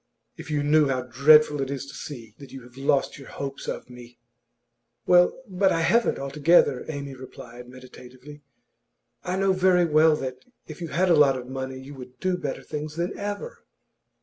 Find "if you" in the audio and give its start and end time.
0.35-0.63, 10.65-10.87